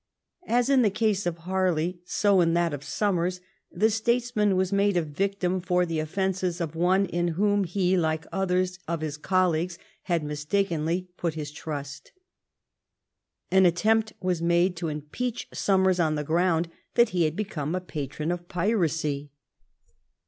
[0.47, 3.39] As in the case of Harley, so in that of Somers,
[3.71, 7.95] the states man was made a victim for the offences of one in whom he,
[7.95, 9.77] like others of his colleagues,
[10.09, 12.13] had mistakenly put his trust.
[13.51, 17.79] An attempt was made to impeach Somers on the ground that he had become a
[17.79, 19.29] patron of piracy.